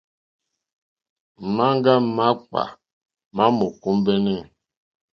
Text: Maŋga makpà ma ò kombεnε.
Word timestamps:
Maŋga 1.55 1.93
makpà 2.15 2.63
ma 3.35 3.45
ò 3.65 3.67
kombεnε. 3.81 4.35